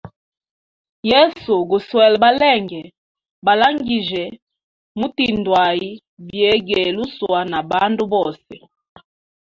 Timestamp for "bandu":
7.69-8.03